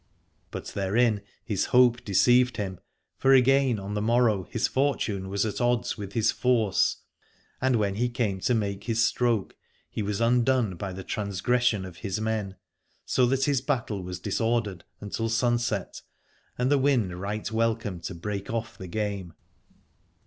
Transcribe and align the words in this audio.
But 0.49 0.65
therein 0.69 1.21
his 1.45 1.65
hope 1.65 2.03
deceived 2.03 2.57
him, 2.57 2.79
for 3.19 3.33
again 3.33 3.77
on 3.77 3.93
the 3.93 4.01
mor 4.01 4.23
row 4.23 4.47
his 4.49 4.67
fortune 4.67 5.29
was 5.29 5.45
at 5.45 5.61
odds 5.61 5.95
with 5.95 6.13
his 6.13 6.31
force, 6.31 7.03
and 7.61 7.75
when 7.75 7.93
he 7.93 8.09
came 8.09 8.39
to 8.39 8.55
make 8.55 8.85
his 8.85 9.05
stroke 9.05 9.55
he 9.91 10.01
was 10.01 10.19
undone 10.19 10.73
by 10.73 10.91
the 10.91 11.03
transgression 11.03 11.85
of 11.85 11.97
his 11.97 12.19
men: 12.19 12.55
so 13.05 13.27
that 13.27 13.43
his 13.43 13.61
battle 13.61 14.01
was 14.01 14.19
disordered 14.19 14.85
until 15.01 15.29
sunset 15.29 16.01
and 16.57 16.71
the 16.71 16.79
wind 16.79 17.21
right 17.21 17.51
welcome 17.51 17.99
to 17.99 18.15
break 18.15 18.51
off 18.51 18.79
the 18.79 18.87
game. 18.87 19.33